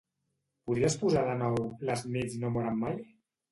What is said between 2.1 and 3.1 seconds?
nits no moren mai"?